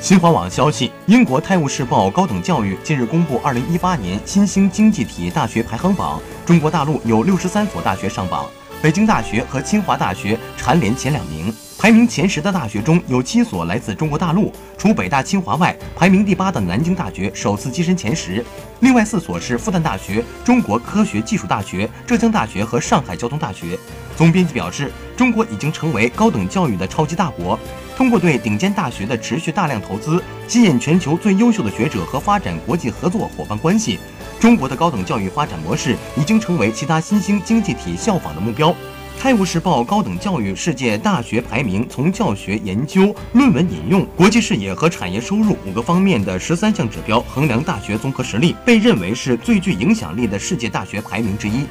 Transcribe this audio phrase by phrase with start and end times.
[0.00, 8.46] 新华网消息，英国《泰晤士报》高等教育近日公布2018年新兴经济体大学排行榜，中国大陆有63所大学上榜，
[8.80, 11.54] 北京大学和清华大学蝉联前两名。
[11.78, 18.42] 排名前十的大学中有七所来自中国大陆，除北大、清华外，排名第八的南京大学首次跻身前十。
[18.80, 23.78] 另外四所是复旦大学、中国科学技术大学、浙江大学和上海交通大学。
[24.16, 27.58] 总编辑表示，中国已经成为高等教育的超级大国。
[28.00, 33.98] 通过对顶尖大学的持续大量投资，吸引全球最优秀的学者和发展国际合作伙伴关系，
[34.40, 38.70] 中国的高等教育发展模式已经成为其他新兴经济体效仿的目标。
[39.20, 51.66] 《泰晤士报》高等教育世界大学排名从教学、研究、论文引用、国际视野和产业收入五个方面的十三项指标衡量大学综合实力，被认为是最具影响力的世界大学排名之一。